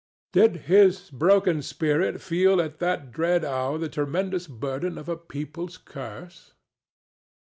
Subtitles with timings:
[0.33, 5.77] Did his broken spirit feel at that dread hour the tremendous burden of a people's
[5.77, 6.55] curse?